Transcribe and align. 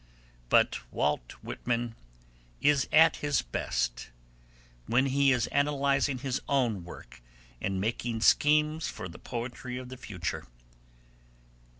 But 0.49 0.79
Walt 0.91 1.33
Whitman 1.43 1.93
is 2.59 2.89
at 2.91 3.17
his 3.17 3.43
best 3.43 4.09
when 4.87 5.05
he 5.05 5.31
is 5.31 5.47
analysing 5.51 6.17
his 6.17 6.41
own 6.49 6.83
work 6.83 7.21
and 7.61 7.79
making 7.79 8.21
schemes 8.21 8.87
for 8.87 9.07
the 9.07 9.19
poetry 9.19 9.77
of 9.77 9.89
the 9.89 9.97
future. 9.97 10.47